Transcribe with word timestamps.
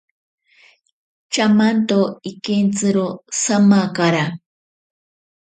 Chamanto 1.33 1.99
ikentziro 2.31 3.05
samakara. 3.41 4.25